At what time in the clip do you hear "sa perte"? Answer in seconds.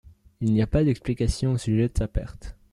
1.95-2.55